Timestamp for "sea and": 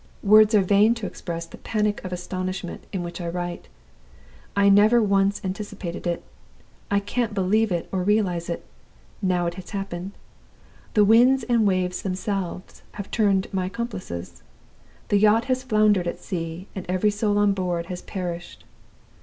16.19-16.83